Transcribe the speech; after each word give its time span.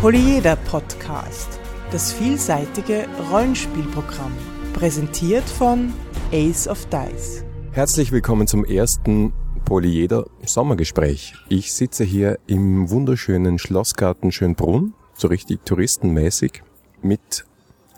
Polyeder 0.00 0.54
Podcast, 0.54 1.58
das 1.90 2.12
vielseitige 2.12 3.06
Rollenspielprogramm, 3.32 4.30
präsentiert 4.72 5.42
von 5.42 5.92
Ace 6.30 6.68
of 6.68 6.86
Dice. 6.86 7.44
Herzlich 7.72 8.12
willkommen 8.12 8.46
zum 8.46 8.64
ersten 8.64 9.32
Polyeder 9.64 10.26
Sommergespräch. 10.46 11.34
Ich 11.48 11.72
sitze 11.72 12.04
hier 12.04 12.38
im 12.46 12.88
wunderschönen 12.90 13.58
Schlossgarten 13.58 14.30
Schönbrunn, 14.30 14.94
so 15.14 15.26
richtig 15.26 15.64
touristenmäßig, 15.64 16.62
mit 17.02 17.44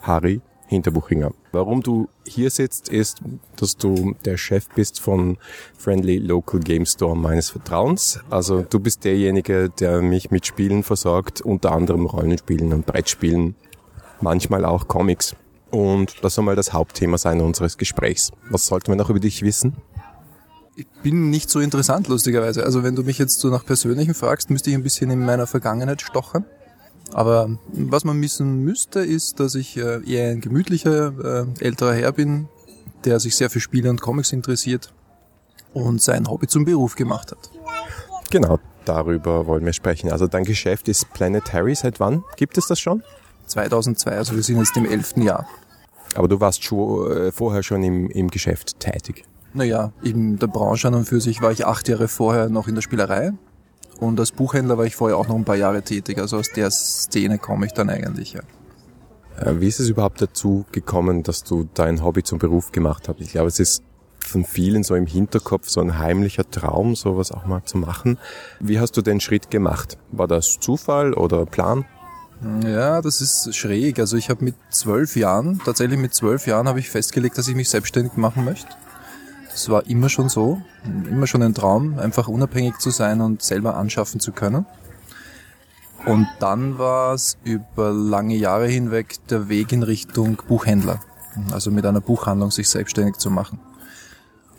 Harry 0.01 0.41
Hinterbuchinger. 0.71 1.33
Warum 1.51 1.83
du 1.83 2.07
hier 2.25 2.49
sitzt, 2.49 2.87
ist, 2.87 3.21
dass 3.57 3.75
du 3.75 4.15
der 4.23 4.37
Chef 4.37 4.69
bist 4.73 5.01
von 5.01 5.37
Friendly 5.77 6.17
Local 6.17 6.61
Game 6.61 6.85
Store 6.85 7.15
meines 7.15 7.49
Vertrauens. 7.49 8.21
Also 8.29 8.61
du 8.61 8.79
bist 8.79 9.03
derjenige, 9.03 9.69
der 9.69 10.01
mich 10.01 10.31
mit 10.31 10.45
Spielen 10.45 10.83
versorgt, 10.83 11.41
unter 11.41 11.73
anderem 11.73 12.05
Rollenspielen 12.05 12.71
und 12.71 12.85
Brettspielen, 12.85 13.55
manchmal 14.21 14.63
auch 14.63 14.87
Comics. 14.87 15.35
Und 15.71 16.23
das 16.23 16.35
soll 16.35 16.45
mal 16.45 16.55
das 16.55 16.71
Hauptthema 16.71 17.17
sein 17.17 17.41
unseres 17.41 17.77
Gesprächs. 17.77 18.31
Was 18.49 18.65
sollten 18.65 18.87
wir 18.87 18.95
noch 18.95 19.09
über 19.09 19.19
dich 19.19 19.41
wissen? 19.41 19.75
Ich 20.77 20.87
bin 21.03 21.29
nicht 21.29 21.49
so 21.49 21.59
interessant, 21.59 22.07
lustigerweise. 22.07 22.63
Also 22.63 22.81
wenn 22.81 22.95
du 22.95 23.03
mich 23.03 23.17
jetzt 23.17 23.41
so 23.41 23.49
nach 23.49 23.65
Persönlichen 23.65 24.13
fragst, 24.13 24.49
müsste 24.49 24.69
ich 24.69 24.75
ein 24.77 24.83
bisschen 24.83 25.11
in 25.11 25.25
meiner 25.25 25.47
Vergangenheit 25.47 26.01
stochern. 26.01 26.45
Aber 27.13 27.49
was 27.73 28.03
man 28.03 28.21
wissen 28.21 28.63
müsste, 28.63 29.01
ist, 29.01 29.39
dass 29.39 29.55
ich 29.55 29.77
äh, 29.77 30.01
eher 30.09 30.31
ein 30.31 30.41
gemütlicher, 30.41 31.45
äh, 31.59 31.63
älterer 31.63 31.93
Herr 31.93 32.11
bin, 32.13 32.47
der 33.03 33.19
sich 33.19 33.35
sehr 33.35 33.49
für 33.49 33.59
Spiele 33.59 33.89
und 33.89 34.01
Comics 34.01 34.31
interessiert 34.31 34.93
und 35.73 36.01
sein 36.01 36.29
Hobby 36.29 36.47
zum 36.47 36.65
Beruf 36.65 36.95
gemacht 36.95 37.31
hat. 37.31 37.51
Genau, 38.29 38.59
darüber 38.85 39.45
wollen 39.45 39.65
wir 39.65 39.73
sprechen. 39.73 40.11
Also 40.11 40.27
dein 40.27 40.43
Geschäft 40.43 40.87
ist 40.87 41.11
Planetary. 41.13 41.75
Seit 41.75 41.99
wann 41.99 42.23
gibt 42.37 42.57
es 42.57 42.67
das 42.67 42.79
schon? 42.79 43.03
2002, 43.47 44.11
also 44.11 44.35
wir 44.35 44.43
sind 44.43 44.57
jetzt 44.59 44.77
im 44.77 44.85
elften 44.85 45.21
Jahr. 45.21 45.45
Aber 46.15 46.27
du 46.27 46.39
warst 46.39 46.63
schon, 46.63 47.11
äh, 47.11 47.31
vorher 47.31 47.63
schon 47.63 47.83
im, 47.83 48.09
im 48.09 48.29
Geschäft 48.29 48.79
tätig. 48.79 49.25
Naja, 49.53 49.91
in 50.01 50.39
der 50.39 50.47
Branche 50.47 50.87
an 50.87 50.95
und 50.95 51.05
für 51.05 51.19
sich 51.19 51.41
war 51.41 51.51
ich 51.51 51.65
acht 51.65 51.89
Jahre 51.89 52.07
vorher 52.07 52.47
noch 52.47 52.67
in 52.69 52.75
der 52.75 52.81
Spielerei 52.81 53.33
und 53.99 54.19
als 54.19 54.31
Buchhändler 54.31 54.77
war 54.77 54.85
ich 54.85 54.95
vorher 54.95 55.17
auch 55.17 55.27
noch 55.27 55.35
ein 55.35 55.45
paar 55.45 55.55
Jahre 55.55 55.81
tätig. 55.81 56.17
Also 56.17 56.37
aus 56.37 56.51
der 56.51 56.71
Szene 56.71 57.37
komme 57.37 57.65
ich 57.65 57.73
dann 57.73 57.89
eigentlich, 57.89 58.33
ja. 58.33 58.41
Wie 59.59 59.67
ist 59.67 59.79
es 59.79 59.89
überhaupt 59.89 60.21
dazu 60.21 60.65
gekommen, 60.71 61.23
dass 61.23 61.43
du 61.43 61.67
dein 61.73 62.03
Hobby 62.03 62.23
zum 62.23 62.37
Beruf 62.37 62.71
gemacht 62.71 63.07
hast? 63.07 63.19
Ich 63.19 63.31
glaube, 63.31 63.47
es 63.47 63.59
ist 63.59 63.83
von 64.19 64.45
vielen 64.45 64.83
so 64.83 64.95
im 64.95 65.07
Hinterkopf 65.07 65.69
so 65.69 65.81
ein 65.81 65.97
heimlicher 65.97 66.49
Traum, 66.49 66.95
sowas 66.95 67.31
auch 67.31 67.45
mal 67.45 67.63
zu 67.63 67.77
machen. 67.77 68.19
Wie 68.59 68.79
hast 68.79 68.95
du 68.97 69.01
den 69.01 69.19
Schritt 69.19 69.49
gemacht? 69.49 69.97
War 70.11 70.27
das 70.27 70.59
Zufall 70.59 71.13
oder 71.13 71.45
Plan? 71.45 71.85
Ja, 72.63 73.01
das 73.01 73.21
ist 73.21 73.55
schräg. 73.55 73.99
Also 73.99 74.17
ich 74.17 74.29
habe 74.29 74.43
mit 74.43 74.55
zwölf 74.69 75.15
Jahren, 75.15 75.59
tatsächlich 75.63 75.99
mit 75.99 76.13
zwölf 76.13 76.47
Jahren 76.47 76.67
habe 76.67 76.79
ich 76.79 76.89
festgelegt, 76.89 77.37
dass 77.37 77.47
ich 77.47 77.55
mich 77.55 77.69
selbstständig 77.69 78.17
machen 78.17 78.45
möchte. 78.45 78.69
Das 79.51 79.67
war 79.69 79.85
immer 79.87 80.07
schon 80.07 80.29
so, 80.29 80.61
immer 80.85 81.27
schon 81.27 81.43
ein 81.43 81.53
Traum, 81.53 81.99
einfach 81.99 82.27
unabhängig 82.27 82.77
zu 82.79 82.89
sein 82.89 83.19
und 83.19 83.41
selber 83.41 83.75
anschaffen 83.75 84.19
zu 84.19 84.31
können. 84.31 84.65
Und 86.05 86.27
dann 86.39 86.79
war 86.79 87.13
es 87.13 87.37
über 87.43 87.91
lange 87.91 88.35
Jahre 88.35 88.67
hinweg 88.67 89.17
der 89.29 89.49
Weg 89.49 89.71
in 89.71 89.83
Richtung 89.83 90.41
Buchhändler, 90.47 90.99
also 91.51 91.69
mit 91.69 91.85
einer 91.85 92.01
Buchhandlung 92.01 92.49
sich 92.49 92.69
selbstständig 92.69 93.17
zu 93.17 93.29
machen. 93.29 93.59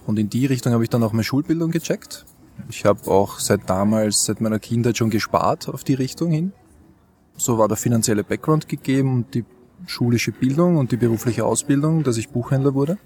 Und 0.07 0.19
in 0.19 0.29
die 0.29 0.47
Richtung 0.47 0.73
habe 0.73 0.85
ich 0.85 0.91
dann 0.91 1.03
auch 1.03 1.13
meine 1.13 1.25
Schulbildung 1.25 1.71
gecheckt. 1.71 2.27
Ich 2.69 2.85
habe 2.85 3.11
auch 3.11 3.41
seit 3.41 3.69
damals, 3.69 4.25
seit 4.25 4.41
meiner 4.41 4.59
Kindheit 4.59 4.99
schon 4.99 5.11
gespart 5.11 5.69
auf 5.69 5.85
die 5.85 5.95
Richtung 5.95 6.31
hin. 6.31 6.53
So 7.37 7.59
war 7.59 7.67
der 7.67 7.77
finanzielle 7.77 8.25
Background 8.25 8.69
gegeben 8.69 9.15
und 9.15 9.35
die 9.35 9.45
schulische 9.87 10.33
Bildung 10.33 10.77
und 10.77 10.93
die 10.93 10.97
berufliche 10.97 11.45
Ausbildung, 11.45 12.05
dass 12.05 12.19
ich 12.19 12.29
Buchhändler 12.29 12.75
wurde 12.75 12.99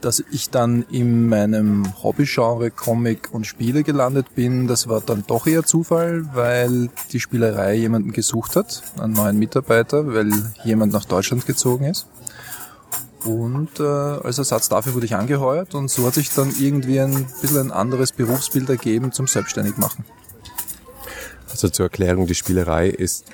dass 0.00 0.22
ich 0.30 0.50
dann 0.50 0.84
in 0.90 1.28
meinem 1.28 2.02
Hobbygenre 2.02 2.70
Comic 2.70 3.28
und 3.32 3.46
Spiele 3.46 3.82
gelandet 3.82 4.34
bin, 4.34 4.66
das 4.66 4.88
war 4.88 5.00
dann 5.00 5.24
doch 5.26 5.46
eher 5.46 5.64
Zufall, 5.64 6.28
weil 6.34 6.88
die 7.12 7.20
Spielerei 7.20 7.74
jemanden 7.74 8.12
gesucht 8.12 8.56
hat, 8.56 8.82
einen 8.98 9.12
neuen 9.12 9.38
Mitarbeiter, 9.38 10.06
weil 10.14 10.32
jemand 10.64 10.92
nach 10.92 11.04
Deutschland 11.04 11.46
gezogen 11.46 11.84
ist. 11.84 12.06
Und 13.24 13.80
äh, 13.80 13.82
als 13.82 14.38
Ersatz 14.38 14.68
dafür 14.68 14.94
wurde 14.94 15.06
ich 15.06 15.14
angeheuert 15.14 15.74
und 15.74 15.90
so 15.90 16.06
hat 16.06 16.14
sich 16.14 16.32
dann 16.32 16.54
irgendwie 16.58 17.00
ein 17.00 17.26
bisschen 17.42 17.58
ein 17.58 17.70
anderes 17.70 18.12
Berufsbild 18.12 18.68
ergeben 18.70 19.12
zum 19.12 19.26
Selbstständigmachen. 19.26 20.04
Also 21.50 21.68
zur 21.68 21.86
Erklärung, 21.86 22.26
die 22.26 22.34
Spielerei 22.34 22.88
ist 22.88 23.26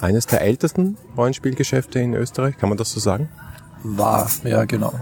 eines 0.00 0.26
der 0.26 0.42
ältesten 0.42 0.96
Rollenspielgeschäfte 1.16 1.98
in 1.98 2.14
Österreich, 2.14 2.56
kann 2.58 2.68
man 2.68 2.78
das 2.78 2.92
so 2.92 3.00
sagen? 3.00 3.28
War, 3.82 4.30
ja 4.44 4.64
genau. 4.64 4.92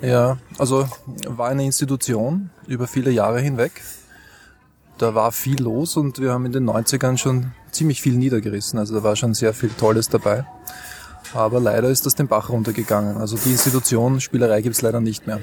Ja, 0.00 0.38
also 0.58 0.88
war 1.26 1.48
eine 1.48 1.64
Institution 1.64 2.50
über 2.66 2.86
viele 2.86 3.10
Jahre 3.10 3.40
hinweg. 3.40 3.82
Da 4.98 5.14
war 5.14 5.32
viel 5.32 5.60
los 5.62 5.96
und 5.96 6.20
wir 6.20 6.32
haben 6.32 6.46
in 6.46 6.52
den 6.52 6.68
90ern 6.68 7.16
schon 7.16 7.52
ziemlich 7.72 8.00
viel 8.00 8.14
niedergerissen. 8.16 8.78
Also 8.78 8.94
da 8.94 9.02
war 9.02 9.16
schon 9.16 9.34
sehr 9.34 9.54
viel 9.54 9.70
Tolles 9.70 10.08
dabei. 10.08 10.44
Aber 11.32 11.58
leider 11.58 11.88
ist 11.88 12.06
das 12.06 12.14
den 12.14 12.28
Bach 12.28 12.50
runtergegangen. 12.50 13.16
Also 13.16 13.36
die 13.36 13.50
Institution 13.50 14.20
Spielerei 14.20 14.62
gibt's 14.62 14.82
leider 14.82 15.00
nicht 15.00 15.26
mehr. 15.26 15.40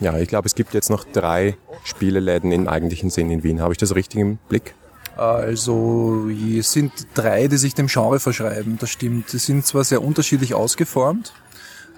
Ja, 0.00 0.18
ich 0.18 0.28
glaube, 0.28 0.46
es 0.46 0.54
gibt 0.54 0.74
jetzt 0.74 0.90
noch 0.90 1.04
drei 1.04 1.56
Spieleläden 1.84 2.52
im 2.52 2.68
eigentlichen 2.68 3.10
Sinn 3.10 3.30
in 3.30 3.42
Wien. 3.42 3.60
Habe 3.60 3.72
ich 3.72 3.78
das 3.78 3.94
richtig 3.94 4.20
im 4.20 4.38
Blick? 4.48 4.74
Also 5.16 6.28
es 6.58 6.72
sind 6.72 6.92
drei, 7.14 7.46
die 7.46 7.56
sich 7.56 7.74
dem 7.74 7.86
Genre 7.86 8.18
verschreiben. 8.18 8.76
Das 8.78 8.90
stimmt. 8.90 9.32
Die 9.32 9.38
sind 9.38 9.64
zwar 9.64 9.84
sehr 9.84 10.02
unterschiedlich 10.02 10.54
ausgeformt, 10.54 11.32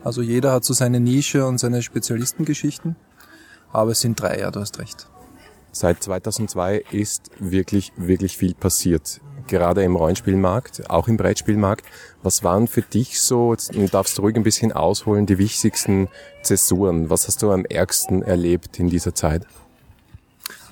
also 0.06 0.22
jeder 0.22 0.52
hat 0.52 0.64
so 0.64 0.72
seine 0.72 1.00
Nische 1.00 1.44
und 1.46 1.58
seine 1.58 1.82
Spezialistengeschichten. 1.82 2.94
Aber 3.72 3.90
es 3.90 4.00
sind 4.00 4.20
drei, 4.20 4.38
ja, 4.38 4.52
du 4.52 4.60
hast 4.60 4.78
recht. 4.78 5.08
Seit 5.72 6.00
2002 6.00 6.84
ist 6.92 7.32
wirklich, 7.40 7.92
wirklich 7.96 8.36
viel 8.36 8.54
passiert. 8.54 9.20
Gerade 9.48 9.82
im 9.82 9.96
Rollenspielmarkt, 9.96 10.88
auch 10.90 11.08
im 11.08 11.16
Brettspielmarkt. 11.16 11.84
Was 12.22 12.44
waren 12.44 12.68
für 12.68 12.82
dich 12.82 13.20
so, 13.20 13.56
du 13.56 13.88
darfst 13.88 14.20
ruhig 14.20 14.36
ein 14.36 14.44
bisschen 14.44 14.70
ausholen, 14.70 15.26
die 15.26 15.38
wichtigsten 15.38 16.06
Zäsuren? 16.40 17.10
Was 17.10 17.26
hast 17.26 17.42
du 17.42 17.50
am 17.50 17.64
ärgsten 17.64 18.22
erlebt 18.22 18.78
in 18.78 18.88
dieser 18.88 19.12
Zeit? 19.12 19.44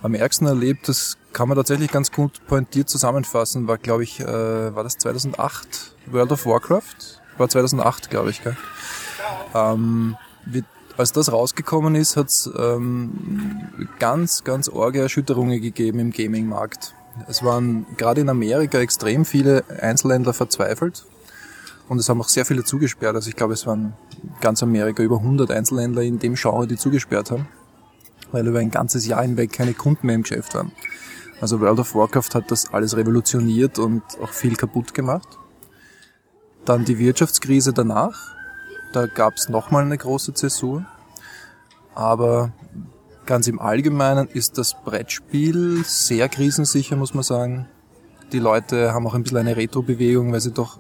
Am 0.01 0.15
ärgsten 0.15 0.47
erlebt, 0.47 0.89
das 0.89 1.19
kann 1.33 1.49
man 1.49 1.57
tatsächlich 1.57 1.91
ganz 1.91 2.13
gut 2.13 2.41
pointiert 2.47 2.89
zusammenfassen, 2.89 3.67
war 3.67 3.79
glaube 3.79 4.05
ich, 4.05 4.21
äh, 4.21 4.27
war 4.77 4.85
das 4.85 4.97
2008 4.99 5.97
World 6.07 6.31
of 6.31 6.47
Warcraft? 6.47 7.21
War 7.37 7.49
2008, 7.49 8.11
glaube 8.11 8.31
ich, 8.31 8.45
gell? 8.45 8.57
Ähm, 9.55 10.17
wird, 10.45 10.65
als 10.97 11.13
das 11.13 11.33
rausgekommen 11.33 11.95
ist, 11.95 12.17
hat 12.17 12.29
es 12.29 12.51
ähm, 12.57 13.89
ganz, 13.99 14.45
ganz 14.45 14.69
orge 14.69 15.01
Erschütterungen 15.01 15.61
gegeben 15.61 15.99
im 15.99 16.11
Gaming-Markt. 16.11 16.95
Es 17.29 17.43
waren 17.43 17.87
gerade 17.97 18.21
in 18.21 18.29
Amerika 18.29 18.79
extrem 18.79 19.25
viele 19.25 19.65
Einzelhändler 19.81 20.33
verzweifelt 20.33 21.07
und 21.89 21.99
es 21.99 22.09
haben 22.09 22.21
auch 22.21 22.29
sehr 22.29 22.45
viele 22.45 22.65
zugesperrt. 22.65 23.15
Also 23.15 23.29
ich 23.29 23.37
glaube, 23.37 23.55
es 23.55 23.67
waren 23.67 23.95
ganz 24.41 24.63
Amerika 24.63 25.03
über 25.03 25.19
100 25.19 25.51
Einzelhändler 25.51 26.03
in 26.03 26.19
dem 26.19 26.35
Genre, 26.35 26.67
die 26.67 26.77
zugesperrt 26.77 27.31
haben, 27.31 27.47
weil 28.33 28.47
über 28.47 28.59
ein 28.59 28.71
ganzes 28.71 29.07
Jahr 29.07 29.23
hinweg 29.23 29.53
keine 29.53 29.75
Kunden 29.75 30.07
mehr 30.07 30.17
im 30.17 30.23
Geschäft 30.23 30.55
waren. 30.55 30.73
Also 31.41 31.61
World 31.61 31.81
of 31.81 31.95
Warcraft 31.95 32.35
hat 32.35 32.51
das 32.51 32.73
alles 32.73 32.97
revolutioniert 32.97 33.79
und 33.79 34.03
auch 34.23 34.31
viel 34.31 34.57
kaputt 34.57 34.95
gemacht. 34.95 35.29
Dann 36.65 36.85
die 36.85 36.99
Wirtschaftskrise 36.99 37.73
danach, 37.73 38.34
da 38.95 39.07
gab 39.07 39.35
es 39.35 39.49
nochmal 39.49 39.83
eine 39.83 39.99
große 39.99 40.35
Zäsur. 40.35 40.85
Aber 41.95 42.53
ganz 43.27 43.47
im 43.49 43.61
Allgemeinen 43.61 44.29
ist 44.29 44.59
das 44.59 44.75
Brettspiel 44.85 45.85
sehr 45.85 46.29
krisensicher, 46.29 46.97
muss 46.97 47.15
man 47.15 47.25
sagen. 47.25 47.69
Die 48.33 48.39
Leute 48.39 48.93
haben 48.93 49.07
auch 49.07 49.15
ein 49.15 49.23
bisschen 49.23 49.39
eine 49.39 49.57
Retro-Bewegung, 49.57 50.33
weil 50.33 50.41
sie 50.41 50.53
doch 50.53 50.79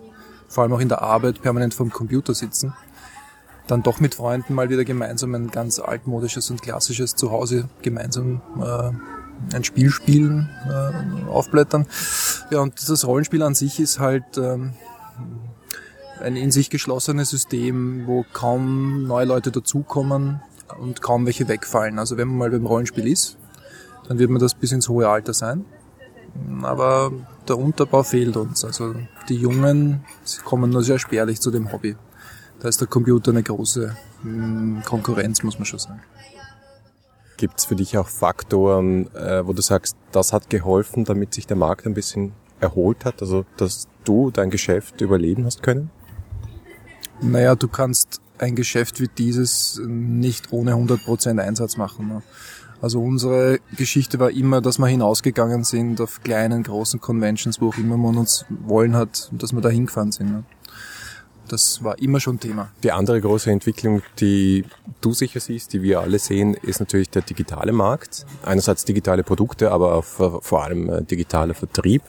vor 0.49 0.63
allem 0.63 0.73
auch 0.73 0.81
in 0.81 0.89
der 0.89 1.03
Arbeit 1.03 1.43
permanent 1.43 1.75
vom 1.75 1.91
Computer 1.91 2.35
sitzen. 2.35 2.75
Dann 3.67 3.83
doch 3.83 4.01
mit 4.01 4.15
Freunden 4.15 4.55
mal 4.55 4.69
wieder 4.69 4.85
gemeinsam 4.85 5.35
ein 5.35 5.51
ganz 5.51 5.79
altmodisches 5.79 6.51
und 6.51 6.63
klassisches 6.63 7.17
Zuhause 7.17 7.69
gemeinsam 7.83 8.43
äh, 8.61 9.55
ein 9.55 9.65
Spiel 9.65 9.91
spielen, 9.91 10.51
äh, 10.69 11.29
aufblättern. 11.29 11.87
Ja, 12.51 12.61
und 12.61 12.89
das 12.89 13.07
Rollenspiel 13.07 13.43
an 13.43 13.55
sich 13.55 13.81
ist 13.81 13.99
halt 13.99 14.37
ähm, 14.37 14.75
ein 16.21 16.37
in 16.37 16.51
sich 16.51 16.71
geschlossenes 16.71 17.31
System, 17.31 18.07
wo 18.07 18.25
kaum 18.33 19.05
neue 19.05 19.27
Leute 19.27 19.51
dazukommen 19.51 20.41
und 20.79 21.03
kaum 21.03 21.27
welche 21.27 21.49
wegfallen. 21.49 21.99
Also 21.99 22.17
wenn 22.17 22.29
man 22.29 22.39
mal 22.39 22.51
beim 22.51 22.67
Rollenspiel 22.67 23.07
ist, 23.07 23.37
dann 24.09 24.19
wird 24.19 24.31
man 24.31 24.41
das 24.41 24.55
bis 24.55 24.73
ins 24.73 24.89
hohe 24.89 25.09
Alter 25.09 25.35
sein. 25.35 25.65
Aber 26.63 27.13
der 27.49 27.59
Unterbau 27.59 28.03
fehlt 28.03 28.37
uns. 28.37 28.65
Also 28.65 28.95
die 29.29 29.37
Jungen 29.37 30.05
kommen 30.45 30.71
nur 30.71 30.83
sehr 30.83 30.99
spärlich 30.99 31.41
zu 31.41 31.51
dem 31.51 31.73
Hobby. 31.73 31.97
Da 32.61 32.69
ist 32.69 32.81
der 32.81 32.89
Computer 32.89 33.31
eine 33.31 33.43
große 33.43 33.97
hm, 34.23 34.83
Konkurrenz, 34.85 35.43
muss 35.43 35.59
man 35.59 35.67
schon 35.67 35.79
sagen. 35.79 36.03
Gibt 37.37 37.59
es 37.59 37.65
für 37.65 37.77
dich 37.77 37.99
auch 37.99 38.09
Faktoren, 38.09 39.13
äh, 39.15 39.47
wo 39.47 39.53
du 39.53 39.61
sagst, 39.61 39.97
das 40.13 40.33
hat 40.33 40.51
geholfen, 40.51 41.05
damit 41.05 41.35
sich 41.35 41.47
der 41.47 41.57
Markt 41.57 41.87
ein 41.87 41.95
bisschen 41.95 42.33
erholt 42.61 43.05
hat, 43.05 43.21
also 43.21 43.45
dass 43.57 43.89
du 44.05 44.31
dein 44.31 44.51
Geschäft 44.51 45.01
überleben 45.01 45.45
hast 45.45 45.63
können? 45.63 45.91
Naja, 47.21 47.55
du 47.55 47.69
kannst 47.69 48.21
ein 48.39 48.57
Geschäft 48.57 49.01
wie 49.01 49.09
dieses 49.09 49.81
nicht 49.85 50.53
ohne 50.53 50.73
100% 50.75 51.41
Einsatz 51.41 51.77
machen. 51.77 52.09
Ne? 52.09 52.23
Also 52.81 53.01
unsere 53.01 53.61
Geschichte 53.77 54.19
war 54.19 54.31
immer, 54.31 54.61
dass 54.61 54.79
wir 54.79 54.87
hinausgegangen 54.87 55.65
sind 55.65 56.01
auf 56.01 56.23
kleinen, 56.23 56.63
großen 56.63 57.01
Conventions, 57.01 57.61
wo 57.61 57.69
auch 57.69 57.79
immer 57.79 57.97
man 57.97 58.17
uns 58.17 58.45
wollen 58.49 58.97
hat, 58.97 59.31
dass 59.33 59.53
wir 59.53 59.61
da 59.61 59.71
hingefahren 59.71 60.13
sind. 60.13 60.31
Ne? 60.31 60.45
Das 61.49 61.85
war 61.85 61.99
immer 61.99 62.21
schon 62.21 62.41
Thema. 62.41 62.71
Die 62.83 62.91
andere 62.91 63.21
große 63.21 63.51
Entwicklung, 63.51 64.03
die 64.19 64.65
du 65.01 65.13
sicher 65.13 65.41
siehst, 65.41 65.73
die 65.73 65.83
wir 65.83 66.01
alle 66.01 66.19
sehen, 66.19 66.55
ist 66.55 66.81
natürlich 66.81 67.11
der 67.11 67.23
digitale 67.23 67.73
Markt. 67.73 68.25
Einerseits 68.45 68.85
digitale 68.85 69.23
Produkte, 69.23 69.71
aber 69.71 70.03
vor 70.03 70.65
allem 70.65 70.89
äh, 70.89 71.03
digitaler 71.03 71.55
Vertrieb. 71.55 72.03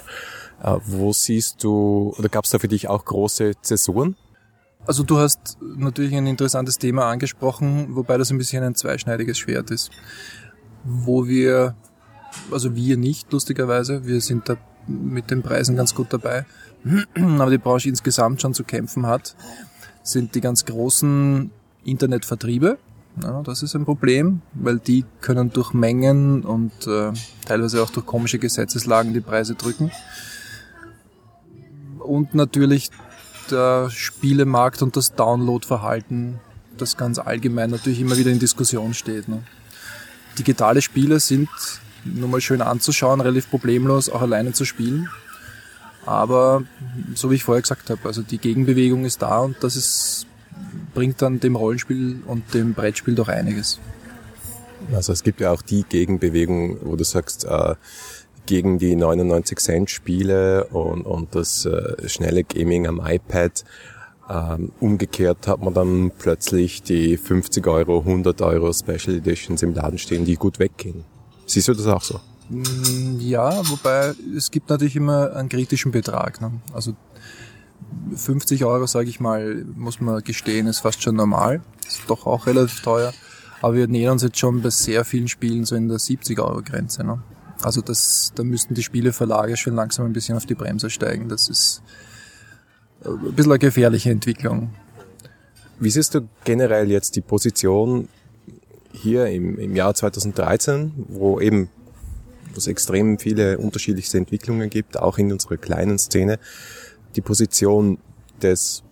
Äh, 0.63 0.77
wo 0.85 1.11
siehst 1.13 1.63
du, 1.63 2.13
oder 2.17 2.29
gab 2.29 2.45
es 2.45 2.51
da 2.51 2.59
für 2.59 2.69
dich 2.69 2.87
auch 2.87 3.03
große 3.03 3.53
Zäsuren? 3.61 4.15
Also 4.87 5.03
du 5.03 5.17
hast 5.17 5.57
natürlich 5.61 6.15
ein 6.15 6.27
interessantes 6.27 6.77
Thema 6.77 7.09
angesprochen, 7.09 7.95
wobei 7.95 8.17
das 8.17 8.31
ein 8.31 8.37
bisschen 8.37 8.63
ein 8.63 8.75
zweischneidiges 8.75 9.37
Schwert 9.37 9.71
ist. 9.71 9.89
Wo 10.83 11.27
wir, 11.27 11.75
also 12.51 12.75
wir 12.75 12.97
nicht 12.97 13.31
lustigerweise, 13.31 14.05
wir 14.05 14.21
sind 14.21 14.47
da 14.47 14.57
mit 14.87 15.31
den 15.31 15.41
Preisen 15.41 15.75
ganz 15.75 15.95
gut 15.95 16.07
dabei, 16.11 16.45
aber 17.15 17.49
die 17.49 17.57
Branche 17.57 17.89
insgesamt 17.89 18.41
schon 18.41 18.53
zu 18.53 18.63
kämpfen 18.63 19.07
hat, 19.07 19.35
sind 20.03 20.35
die 20.35 20.41
ganz 20.41 20.65
großen 20.65 21.49
Internetvertriebe. 21.83 22.77
Ja, 23.23 23.41
das 23.43 23.63
ist 23.63 23.75
ein 23.75 23.85
Problem, 23.85 24.41
weil 24.53 24.77
die 24.77 25.05
können 25.21 25.51
durch 25.51 25.73
Mengen 25.73 26.43
und 26.43 26.73
äh, 26.85 27.13
teilweise 27.45 27.81
auch 27.81 27.89
durch 27.89 28.05
komische 28.05 28.37
Gesetzeslagen 28.37 29.13
die 29.13 29.21
Preise 29.21 29.55
drücken. 29.55 29.89
Und 31.99 32.35
natürlich 32.35 32.91
der 33.51 33.89
Spielemarkt 33.89 34.81
und 34.81 34.95
das 34.95 35.13
Downloadverhalten, 35.13 36.39
das 36.77 36.97
ganz 36.97 37.19
allgemein 37.19 37.69
natürlich 37.69 38.01
immer 38.01 38.17
wieder 38.17 38.31
in 38.31 38.39
Diskussion 38.39 38.93
steht. 38.93 39.27
Ne? 39.27 39.43
Digitale 40.37 40.81
Spiele 40.81 41.19
sind 41.19 41.49
nur 42.03 42.29
mal 42.29 42.41
schön 42.41 42.61
anzuschauen, 42.61 43.21
relativ 43.21 43.49
problemlos 43.49 44.09
auch 44.09 44.21
alleine 44.21 44.53
zu 44.53 44.65
spielen. 44.65 45.09
Aber 46.05 46.63
so 47.15 47.31
wie 47.31 47.35
ich 47.35 47.43
vorher 47.43 47.61
gesagt 47.61 47.89
habe, 47.89 48.01
also 48.05 48.21
die 48.21 48.37
Gegenbewegung 48.37 49.05
ist 49.05 49.21
da 49.21 49.39
und 49.39 49.57
das 49.61 49.75
ist, 49.75 50.27
bringt 50.93 51.21
dann 51.21 51.39
dem 51.39 51.55
Rollenspiel 51.55 52.21
und 52.27 52.53
dem 52.53 52.73
Brettspiel 52.73 53.15
doch 53.15 53.27
einiges. 53.27 53.79
Also 54.93 55.13
es 55.13 55.23
gibt 55.23 55.39
ja 55.39 55.51
auch 55.51 55.63
die 55.63 55.83
Gegenbewegung, 55.83 56.77
wo 56.83 56.95
du 56.95 57.03
sagst, 57.03 57.45
äh, 57.45 57.75
gegen 58.45 58.77
die 58.77 58.95
99 58.95 59.59
Cent 59.59 59.89
Spiele 59.89 60.65
und, 60.65 61.05
und 61.05 61.35
das 61.35 61.65
äh, 61.65 62.07
schnelle 62.07 62.43
Gaming 62.43 62.87
am 62.87 63.01
iPad. 63.05 63.63
Ähm, 64.27 64.71
umgekehrt 64.79 65.47
hat 65.47 65.61
man 65.61 65.73
dann 65.73 66.11
plötzlich 66.17 66.81
die 66.81 67.17
50 67.17 67.67
Euro, 67.67 67.99
100 67.99 68.41
Euro 68.41 68.73
Special 68.73 69.17
Editions 69.17 69.61
im 69.61 69.73
Laden 69.73 69.99
stehen, 69.99 70.25
die 70.25 70.35
gut 70.35 70.57
weggehen. 70.57 71.03
Siehst 71.45 71.67
du 71.67 71.73
das 71.73 71.85
auch 71.85 72.01
so? 72.01 72.19
Mm, 72.49 73.19
ja, 73.19 73.61
wobei 73.69 74.13
es 74.35 74.49
gibt 74.49 74.69
natürlich 74.69 74.95
immer 74.95 75.35
einen 75.35 75.49
kritischen 75.49 75.91
Betrag. 75.91 76.41
Ne? 76.41 76.51
Also 76.73 76.95
50 78.15 78.65
Euro, 78.65 78.87
sage 78.87 79.09
ich 79.09 79.19
mal, 79.19 79.63
muss 79.75 80.01
man 80.01 80.23
gestehen, 80.23 80.65
ist 80.67 80.79
fast 80.79 81.03
schon 81.03 81.15
normal. 81.15 81.61
Ist 81.87 82.01
doch 82.07 82.25
auch 82.25 82.47
relativ 82.47 82.81
teuer. 82.81 83.13
Aber 83.61 83.75
wir 83.75 83.87
nähern 83.87 84.13
uns 84.13 84.23
jetzt 84.23 84.37
schon 84.37 84.61
bei 84.61 84.69
sehr 84.69 85.05
vielen 85.05 85.27
Spielen 85.27 85.65
so 85.65 85.75
in 85.75 85.87
der 85.87 85.99
70 85.99 86.39
Euro 86.39 86.61
Grenze. 86.63 87.03
Ne? 87.03 87.19
Also 87.65 87.81
das, 87.81 88.31
da 88.35 88.43
müssten 88.43 88.75
die 88.75 88.83
Spieleverlage 88.83 89.57
schon 89.57 89.73
langsam 89.73 90.05
ein 90.05 90.13
bisschen 90.13 90.37
auf 90.37 90.45
die 90.45 90.53
Bremse 90.53 90.91
steigen. 90.91 91.29
Das 91.29 91.49
ist 91.49 91.81
ein 93.03 93.33
bisschen 93.33 93.51
eine 93.51 93.59
gefährliche 93.59 94.11
Entwicklung. 94.11 94.69
Wie 95.79 95.89
siehst 95.89 96.13
du 96.13 96.29
generell 96.43 96.91
jetzt 96.91 97.15
die 97.15 97.21
Position 97.21 98.07
hier 98.93 99.25
im, 99.25 99.57
im 99.57 99.75
Jahr 99.75 99.95
2013, 99.95 100.93
wo 101.09 101.39
eben 101.39 101.69
es 102.55 102.67
extrem 102.67 103.17
viele 103.17 103.57
unterschiedlichste 103.57 104.19
Entwicklungen 104.19 104.69
gibt, 104.69 104.97
auch 104.99 105.17
in 105.17 105.31
unserer 105.31 105.57
kleinen 105.57 105.97
Szene, 105.97 106.37
die 107.15 107.21
Position 107.21 107.97
des 108.43 108.83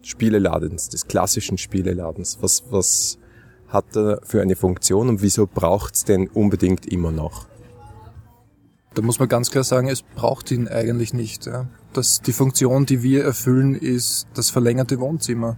Spieleladens, 0.00 0.88
des 0.88 1.08
klassischen 1.08 1.58
Spieleladens. 1.58 2.38
Was, 2.40 2.64
was 2.70 3.18
hat 3.68 3.94
er 3.94 4.20
für 4.24 4.40
eine 4.40 4.56
Funktion 4.56 5.10
und 5.10 5.20
wieso 5.20 5.46
braucht 5.46 5.94
es 5.94 6.04
denn 6.04 6.28
unbedingt 6.28 6.86
immer 6.86 7.12
noch? 7.12 7.48
Da 8.94 9.02
muss 9.02 9.18
man 9.18 9.28
ganz 9.28 9.50
klar 9.50 9.64
sagen, 9.64 9.88
es 9.88 10.02
braucht 10.02 10.50
ihn 10.50 10.68
eigentlich 10.68 11.12
nicht. 11.12 11.46
Ja. 11.46 11.66
Das, 11.92 12.20
die 12.20 12.32
Funktion, 12.32 12.86
die 12.86 13.02
wir 13.02 13.24
erfüllen, 13.24 13.74
ist 13.74 14.28
das 14.34 14.50
verlängerte 14.50 15.00
Wohnzimmer. 15.00 15.56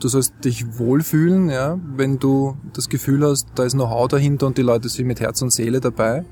Du 0.00 0.08
sollst 0.08 0.34
dich 0.44 0.78
wohlfühlen, 0.78 1.48
ja, 1.48 1.78
wenn 1.96 2.18
du 2.18 2.56
das 2.72 2.88
Gefühl 2.88 3.24
hast, 3.24 3.46
da 3.54 3.64
ist 3.64 3.72
Know-how 3.72 4.08
dahinter 4.08 4.46
und 4.48 4.58
die 4.58 4.62
Leute 4.62 4.88
sind 4.88 5.06
mit 5.06 5.20
Herz 5.20 5.40
und 5.40 5.50
Seele 5.50 5.80
dabei. 5.80 6.24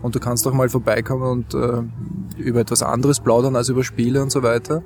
Und 0.00 0.14
du 0.14 0.20
kannst 0.20 0.46
auch 0.46 0.54
mal 0.54 0.68
vorbeikommen 0.68 1.24
und 1.24 1.54
äh, 1.54 1.82
über 2.40 2.60
etwas 2.60 2.82
anderes 2.82 3.20
plaudern 3.20 3.56
als 3.56 3.68
über 3.68 3.84
Spiele 3.84 4.22
und 4.22 4.30
so 4.30 4.42
weiter. 4.42 4.82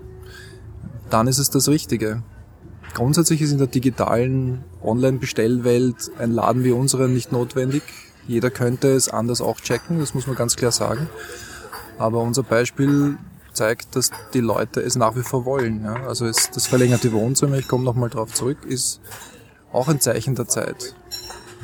Dann 1.10 1.28
ist 1.28 1.38
es 1.38 1.50
das 1.50 1.68
Richtige. 1.68 2.22
Grundsätzlich 2.94 3.42
ist 3.42 3.52
in 3.52 3.58
der 3.58 3.66
digitalen 3.66 4.64
Online-Bestellwelt 4.82 6.10
ein 6.18 6.32
Laden 6.32 6.64
wie 6.64 6.72
unserer 6.72 7.08
nicht 7.08 7.30
notwendig. 7.30 7.82
Jeder 8.26 8.50
könnte 8.50 8.88
es 8.92 9.08
anders 9.08 9.40
auch 9.40 9.60
checken, 9.60 10.00
das 10.00 10.14
muss 10.14 10.26
man 10.26 10.36
ganz 10.36 10.56
klar 10.56 10.72
sagen. 10.72 11.08
Aber 11.98 12.20
unser 12.20 12.42
Beispiel 12.42 13.18
zeigt, 13.52 13.96
dass 13.96 14.10
die 14.32 14.40
Leute 14.40 14.80
es 14.80 14.96
nach 14.96 15.16
wie 15.16 15.22
vor 15.22 15.44
wollen. 15.44 15.84
Ja? 15.84 16.06
Also 16.06 16.26
es, 16.26 16.50
das 16.50 16.66
verlängerte 16.66 17.12
Wohnzimmer, 17.12 17.56
ich 17.56 17.68
komme 17.68 17.84
nochmal 17.84 18.10
drauf 18.10 18.32
zurück, 18.32 18.58
ist 18.66 19.00
auch 19.72 19.88
ein 19.88 20.00
Zeichen 20.00 20.34
der 20.34 20.48
Zeit. 20.48 20.94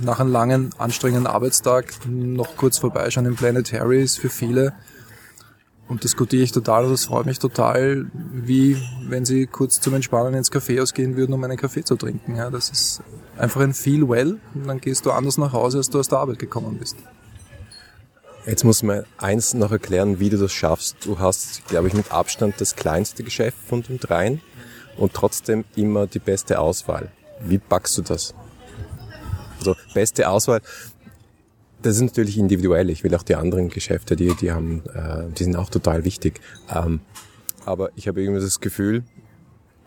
Nach 0.01 0.21
einem 0.21 0.33
langen, 0.33 0.71
anstrengenden 0.79 1.27
Arbeitstag 1.27 1.93
noch 2.07 2.57
kurz 2.57 2.79
vorbeischauen 2.79 3.27
im 3.27 3.37
Planet 3.37 3.73
Harry 3.73 4.03
ist 4.03 4.19
für 4.19 4.31
viele 4.31 4.73
und 5.89 6.05
diskutiere 6.05 6.43
ich 6.43 6.53
total 6.53 6.85
und 6.85 6.93
das 6.93 7.07
freut 7.07 7.27
mich 7.27 7.39
total, 7.39 8.07
wie 8.13 8.81
wenn 9.09 9.25
sie 9.25 9.47
kurz 9.47 9.81
zum 9.81 9.95
Entspannen 9.95 10.35
ins 10.35 10.51
Café 10.51 10.81
ausgehen 10.81 11.17
würden, 11.17 11.33
um 11.33 11.43
einen 11.45 11.59
Kaffee 11.59 11.85
zu 11.85 11.97
trinken. 11.97 12.37
Ja, 12.37 12.49
das 12.49 12.71
ist 12.71 13.03
einfach 13.41 13.61
ein 13.61 13.75
Feel 13.75 14.09
well 14.09 14.39
und 14.55 14.67
dann 14.67 14.81
gehst 14.81 15.07
du 15.07 15.11
anders 15.11 15.39
nach 15.39 15.53
Hause, 15.53 15.79
als 15.79 15.91
du 15.91 15.99
aus 15.99 16.09
der 16.09 16.19
Arbeit 16.19 16.39
gekommen 16.39 16.79
bist. 16.79 16.97
Jetzt 18.47 18.65
muss 18.65 18.83
man 18.83 19.05
eins 19.19 19.55
noch 19.55 19.71
erklären, 19.71 20.19
wie 20.19 20.31
du 20.31 20.39
das 20.39 20.53
schaffst. 20.53 20.97
Du 21.05 21.19
hast, 21.19 21.67
glaube 21.69 21.89
ich, 21.89 21.95
mit 21.95 22.11
Abstand 22.11 22.55
das 22.59 22.75
kleinste 22.75 23.23
Geschäft 23.23 23.59
von 23.67 23.83
den 23.83 23.99
dreien 23.99 24.41
und 24.97 25.13
trotzdem 25.13 25.65
immer 25.77 26.07
die 26.07 26.19
beste 26.19 26.59
Auswahl. 26.59 27.11
Wie 27.41 27.59
packst 27.59 27.99
du 27.99 28.03
das? 28.03 28.35
Also 29.59 29.77
beste 29.95 30.29
Auswahl, 30.29 30.63
das 31.83 31.97
ist 31.97 32.03
natürlich 32.03 32.39
individuell. 32.39 32.91
Ich 32.91 33.05
will 33.05 33.15
auch 33.15 33.23
die 33.23 33.35
anderen 33.35 33.69
Geschäfte, 33.69 34.17
die, 34.17 34.35
die 34.35 34.53
haben, 34.53 34.83
äh, 34.95 35.31
die 35.37 35.45
sind 35.45 35.57
auch 35.57 35.71
total 35.71 36.05
wichtig. 36.05 36.41
Ähm, 36.75 37.01
aber 37.65 37.91
ich 37.95 38.09
habe 38.09 38.23
irgendwie 38.23 38.41
das 38.41 38.61
Gefühl, 38.61 39.05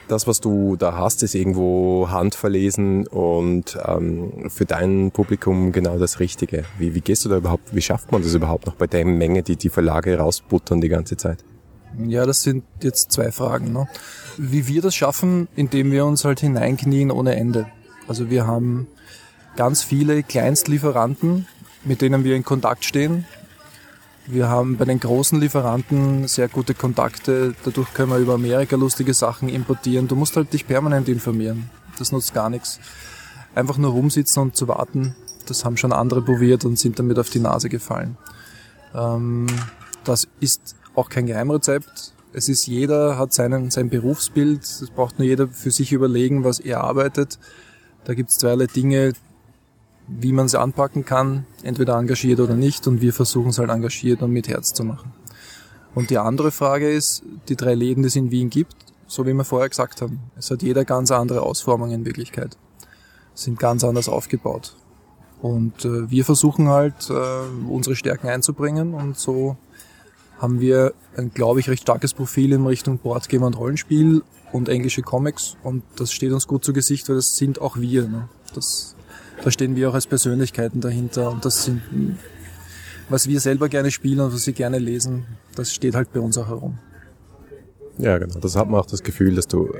das, 0.07 0.27
was 0.27 0.39
du 0.41 0.75
da 0.75 0.97
hast, 0.97 1.23
ist 1.23 1.35
irgendwo 1.35 2.09
handverlesen 2.09 3.07
und 3.07 3.77
ähm, 3.85 4.49
für 4.49 4.65
dein 4.65 5.11
Publikum 5.11 5.71
genau 5.71 5.97
das 5.97 6.19
Richtige. 6.19 6.65
Wie, 6.77 6.93
wie 6.95 7.01
gehst 7.01 7.25
du 7.25 7.29
da 7.29 7.37
überhaupt, 7.37 7.73
wie 7.75 7.81
schafft 7.81 8.11
man 8.11 8.21
das 8.21 8.33
überhaupt 8.33 8.65
noch 8.65 8.75
bei 8.75 8.87
der 8.87 9.05
Menge, 9.05 9.43
die 9.43 9.55
die 9.55 9.69
Verlage 9.69 10.17
rausbuttern 10.17 10.81
die 10.81 10.89
ganze 10.89 11.17
Zeit? 11.17 11.43
Ja, 12.05 12.25
das 12.25 12.41
sind 12.41 12.63
jetzt 12.81 13.11
zwei 13.11 13.31
Fragen. 13.31 13.71
Ne? 13.71 13.87
Wie 14.37 14.67
wir 14.67 14.81
das 14.81 14.95
schaffen, 14.95 15.47
indem 15.55 15.91
wir 15.91 16.05
uns 16.05 16.25
halt 16.25 16.39
hineinknien 16.39 17.11
ohne 17.11 17.35
Ende. 17.35 17.67
Also 18.07 18.29
wir 18.29 18.47
haben 18.47 18.87
ganz 19.55 19.83
viele 19.83 20.23
Kleinstlieferanten, 20.23 21.47
mit 21.83 22.01
denen 22.01 22.23
wir 22.23 22.35
in 22.35 22.43
Kontakt 22.43 22.85
stehen. 22.85 23.25
Wir 24.25 24.47
haben 24.47 24.77
bei 24.77 24.85
den 24.85 25.01
großen 25.01 25.39
Lieferanten 25.39 26.27
sehr 26.29 26.47
gute 26.47 26.73
Kontakte. 26.73 27.55
Dadurch 27.65 27.93
können 27.93 28.09
wir 28.09 28.19
über 28.19 28.35
Amerika 28.35 28.77
lustige 28.77 29.13
Sachen 29.13 29.49
importieren. 29.49 30.07
Du 30.07 30.15
musst 30.15 30.37
halt 30.37 30.53
dich 30.53 30.65
permanent 30.65 31.09
informieren. 31.09 31.69
Das 31.99 32.13
nutzt 32.13 32.33
gar 32.33 32.49
nichts. 32.49 32.79
Einfach 33.53 33.77
nur 33.77 33.91
rumsitzen 33.91 34.41
und 34.41 34.55
zu 34.55 34.67
warten. 34.69 35.15
Das 35.45 35.65
haben 35.65 35.75
schon 35.75 35.91
andere 35.91 36.21
probiert 36.21 36.63
und 36.63 36.79
sind 36.79 36.99
damit 36.99 37.19
auf 37.19 37.29
die 37.29 37.39
Nase 37.39 37.67
gefallen. 37.67 38.17
Ähm, 38.95 39.47
das 40.05 40.29
ist 40.39 40.75
auch 40.95 41.09
kein 41.09 41.25
Geheimrezept. 41.25 42.13
Es 42.31 42.47
ist 42.47 42.65
jeder 42.65 43.17
hat 43.17 43.33
seinen, 43.33 43.71
sein 43.71 43.89
Berufsbild. 43.89 44.63
Es 44.63 44.89
braucht 44.89 45.19
nur 45.19 45.27
jeder 45.27 45.49
für 45.49 45.69
sich 45.69 45.91
überlegen, 45.91 46.45
was 46.45 46.59
er 46.59 46.81
arbeitet. 46.81 47.39
Da 48.05 48.13
gibt 48.13 48.29
es 48.29 48.37
zweierlei 48.37 48.67
Dinge, 48.67 49.13
wie 50.07 50.33
man 50.33 50.47
sie 50.47 50.59
anpacken 50.59 51.05
kann, 51.05 51.45
entweder 51.63 51.97
engagiert 51.97 52.39
oder 52.39 52.55
nicht, 52.55 52.87
und 52.87 53.01
wir 53.01 53.13
versuchen 53.13 53.49
es 53.49 53.59
halt 53.59 53.69
engagiert 53.69 54.21
und 54.21 54.31
mit 54.31 54.47
Herz 54.47 54.73
zu 54.73 54.83
machen. 54.83 55.13
Und 55.95 56.09
die 56.09 56.17
andere 56.17 56.51
Frage 56.51 56.91
ist, 56.91 57.23
die 57.49 57.55
drei 57.55 57.75
Läden, 57.75 58.03
die 58.03 58.07
es 58.07 58.15
in 58.15 58.31
Wien 58.31 58.49
gibt, 58.49 58.75
so 59.07 59.25
wie 59.25 59.33
wir 59.33 59.43
vorher 59.43 59.69
gesagt 59.69 60.01
haben, 60.01 60.19
es 60.37 60.49
hat 60.49 60.63
jeder 60.63 60.85
ganz 60.85 61.11
andere 61.11 61.41
Ausformung 61.41 61.91
in 61.91 62.05
Wirklichkeit, 62.05 62.57
sind 63.35 63.59
ganz 63.59 63.83
anders 63.83 64.09
aufgebaut. 64.09 64.75
Und 65.41 65.85
äh, 65.85 66.09
wir 66.09 66.25
versuchen 66.25 66.69
halt, 66.69 67.09
äh, 67.09 67.13
unsere 67.69 67.95
Stärken 67.95 68.27
einzubringen 68.27 68.93
und 68.93 69.17
so 69.17 69.57
haben 70.39 70.59
wir 70.59 70.93
ein, 71.15 71.31
glaube 71.33 71.59
ich, 71.59 71.69
recht 71.69 71.83
starkes 71.83 72.13
Profil 72.13 72.53
in 72.53 72.65
Richtung 72.65 72.97
Boardgame 72.97 73.45
und 73.45 73.57
Rollenspiel 73.57 74.23
und 74.51 74.69
englische 74.69 75.01
Comics 75.01 75.57
und 75.63 75.83
das 75.95 76.11
steht 76.11 76.31
uns 76.31 76.47
gut 76.47 76.63
zu 76.63 76.73
Gesicht, 76.73 77.07
weil 77.09 77.17
das 77.17 77.35
sind 77.35 77.61
auch 77.61 77.77
wir. 77.77 78.07
Ne? 78.07 78.29
Das, 78.53 78.95
da 79.43 79.51
stehen 79.51 79.75
wir 79.75 79.89
auch 79.89 79.93
als 79.93 80.07
Persönlichkeiten 80.07 80.79
dahinter 80.79 81.29
und 81.29 81.43
das 81.43 81.65
sind, 81.65 81.81
was 83.09 83.27
wir 83.27 83.39
selber 83.39 83.67
gerne 83.69 83.91
spielen 83.91 84.21
und 84.21 84.33
was 84.33 84.47
wir 84.47 84.53
gerne 84.53 84.79
lesen, 84.79 85.25
das 85.55 85.73
steht 85.73 85.95
halt 85.95 86.13
bei 86.13 86.19
uns 86.19 86.37
auch 86.37 86.47
herum. 86.47 86.79
Ja, 87.97 88.17
genau. 88.17 88.39
Das 88.39 88.55
hat 88.55 88.69
man 88.69 88.79
auch 88.79 88.85
das 88.85 89.03
Gefühl, 89.03 89.35
dass 89.35 89.47
du, 89.47 89.71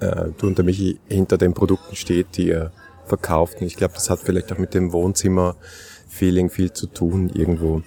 äh, 0.00 0.06
äh 0.06 0.32
du 0.38 0.46
und 0.46 0.56
der 0.56 0.64
Michi 0.64 0.98
hinter 1.08 1.36
den 1.36 1.54
Produkten 1.54 1.96
steht, 1.96 2.36
die 2.36 2.48
ihr 2.48 2.72
verkauft. 3.06 3.60
Und 3.60 3.66
ich 3.66 3.76
glaube, 3.76 3.94
das 3.94 4.08
hat 4.08 4.20
vielleicht 4.20 4.52
auch 4.52 4.58
mit 4.58 4.72
dem 4.72 4.92
Wohnzimmer-Feeling 4.92 6.48
viel 6.48 6.72
zu 6.72 6.86
tun 6.86 7.30
irgendwo. 7.34 7.82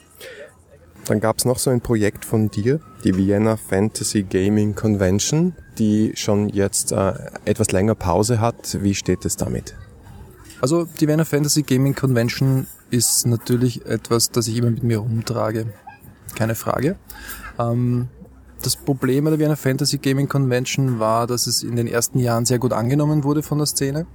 Dann 1.06 1.22
gab 1.22 1.38
es 1.40 1.46
noch 1.46 1.58
so 1.58 1.70
ein 1.70 1.82
Projekt 1.82 2.26
von 2.26 2.52
dir, 2.52 2.82
die 3.04 3.16
Vienna 3.16 3.56
Fantasy 3.56 4.24
Gaming 4.24 4.76
Convention, 4.76 5.56
die 5.80 6.12
schon 6.16 6.50
jetzt 6.50 6.92
äh, 6.92 7.14
etwas 7.46 7.72
länger 7.72 7.96
Pause 7.96 8.42
hat. 8.42 8.84
Wie 8.84 8.94
steht 8.94 9.26
es 9.26 9.38
damit? 9.38 9.74
Also 10.60 10.88
die 11.00 11.08
Vienna 11.08 11.26
Fantasy 11.26 11.64
Gaming 11.64 11.94
Convention 11.96 12.68
ist 12.90 13.28
natürlich 13.28 13.86
etwas, 13.86 14.32
das 14.32 14.48
ich 14.48 14.58
immer 14.58 14.72
mit 14.72 14.84
mir 14.84 15.00
rumtrage. 15.00 15.68
Keine 16.36 16.56
Frage. 16.56 16.96
Ähm, 17.60 18.08
das 18.64 18.76
Problem 18.76 19.26
bei 19.26 19.30
der 19.30 19.40
Vienna 19.40 19.56
Fantasy 19.56 19.98
Gaming 19.98 20.28
Convention 20.28 21.00
war, 21.00 21.28
dass 21.28 21.46
es 21.46 21.64
in 21.64 21.76
den 21.76 21.88
ersten 21.88 22.20
Jahren 22.20 22.46
sehr 22.46 22.60
gut 22.60 22.74
angenommen 22.74 23.24
wurde 23.24 23.44
von 23.44 23.60
der 23.60 23.68
Szene. 23.68 24.08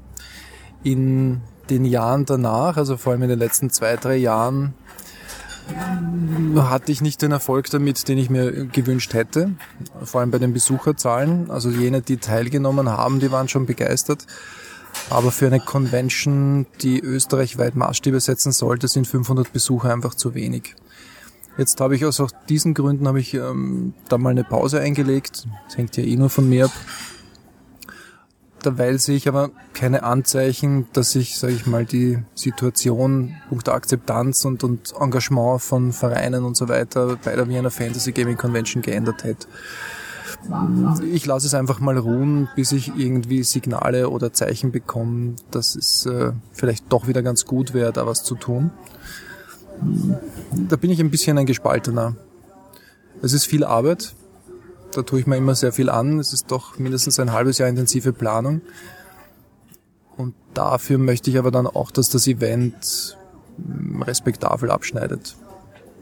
In 0.82 1.40
den 1.70 1.84
Jahren 1.84 2.25
danach, 2.25 2.76
also 2.76 2.96
vor 2.96 3.12
allem 3.12 3.22
in 3.22 3.28
den 3.28 3.38
letzten 3.38 3.70
zwei, 3.70 3.96
drei 3.96 4.16
Jahren, 4.16 4.75
hatte 6.56 6.90
ich 6.90 7.00
nicht 7.02 7.22
den 7.22 7.30
Erfolg 7.30 7.70
damit, 7.70 8.08
den 8.08 8.18
ich 8.18 8.30
mir 8.30 8.66
gewünscht 8.66 9.14
hätte. 9.14 9.52
Vor 10.02 10.20
allem 10.20 10.32
bei 10.32 10.38
den 10.38 10.52
Besucherzahlen. 10.52 11.50
Also 11.52 11.70
jene, 11.70 12.02
die 12.02 12.16
teilgenommen 12.16 12.88
haben, 12.88 13.20
die 13.20 13.30
waren 13.30 13.49
schon 13.49 13.66
begeistert. 13.66 14.26
Aber 15.11 15.30
für 15.30 15.46
eine 15.46 15.61
Convention, 15.61 16.66
die 16.80 17.00
österreichweit 17.00 17.75
Maßstäbe 17.75 18.20
setzen 18.20 18.52
sollte, 18.52 18.88
sind 18.88 19.06
500 19.06 19.52
Besucher 19.52 19.92
einfach 19.92 20.14
zu 20.14 20.34
wenig. 20.34 20.75
Jetzt 21.58 21.80
habe 21.80 21.94
ich 21.96 22.04
aus 22.04 22.20
auch 22.20 22.30
diesen 22.49 22.72
Gründen 22.72 23.06
habe 23.06 23.20
ich 23.20 23.34
ähm, 23.34 23.92
da 24.08 24.16
mal 24.16 24.30
eine 24.30 24.44
Pause 24.44 24.80
eingelegt. 24.80 25.46
Das 25.66 25.76
hängt 25.76 25.96
ja 25.96 26.04
eh 26.04 26.16
nur 26.16 26.30
von 26.30 26.49
mir 26.49 26.66
ab. 26.66 26.72
Derweil 28.64 28.99
sehe 28.99 29.16
ich 29.16 29.28
aber 29.28 29.50
keine 29.75 30.04
Anzeichen, 30.04 30.87
dass 30.92 31.11
sich, 31.11 31.37
sage 31.37 31.52
ich 31.52 31.66
mal, 31.66 31.84
die 31.84 32.18
Situation 32.34 33.34
Punkt 33.49 33.68
Akzeptanz 33.68 34.44
und, 34.44 34.62
und 34.62 34.94
Engagement 34.99 35.61
von 35.61 35.92
Vereinen 35.92 36.44
und 36.44 36.56
so 36.56 36.68
weiter 36.68 37.18
bei 37.22 37.34
der 37.34 37.49
Vienna 37.49 37.70
Fantasy 37.70 38.12
Gaming 38.12 38.37
Convention 38.37 38.80
geändert 38.80 39.25
hätte. 39.25 39.49
Ich 41.12 41.26
lasse 41.26 41.46
es 41.46 41.54
einfach 41.54 41.80
mal 41.80 41.96
ruhen, 41.99 42.49
bis 42.56 42.72
ich 42.72 42.92
irgendwie 42.96 43.42
Signale 43.42 44.11
oder 44.11 44.32
Zeichen 44.32 44.72
bekomme, 44.72 45.37
dass 45.50 45.76
es 45.76 46.06
äh, 46.06 46.32
vielleicht 46.52 46.92
doch 46.92 47.06
wieder 47.06 47.22
ganz 47.22 47.46
gut 47.46 47.75
wäre, 47.75 47.92
da 47.92 48.06
was 48.06 48.25
zu 48.25 48.34
tun. 48.34 48.70
Da 50.68 50.76
bin 50.76 50.90
ich 50.90 51.00
ein 51.00 51.11
bisschen 51.11 51.38
ein 51.38 51.46
Gespaltener. 51.46 52.16
Es 53.22 53.32
ist 53.32 53.46
viel 53.46 53.64
Arbeit, 53.64 54.14
da 54.92 55.02
tue 55.02 55.20
ich 55.20 55.26
mir 55.26 55.37
immer 55.37 55.54
sehr 55.54 55.72
viel 55.72 55.88
an. 55.88 56.18
Es 56.18 56.32
ist 56.32 56.50
doch 56.50 56.78
mindestens 56.78 57.18
ein 57.18 57.32
halbes 57.32 57.58
Jahr 57.58 57.68
intensive 57.68 58.12
Planung. 58.12 58.61
Und 60.16 60.34
dafür 60.54 60.99
möchte 60.99 61.30
ich 61.30 61.38
aber 61.38 61.50
dann 61.50 61.66
auch, 61.66 61.90
dass 61.90 62.11
das 62.11 62.26
Event 62.26 63.16
hm, 63.56 64.02
respektabel 64.02 64.70
abschneidet. 64.70 65.37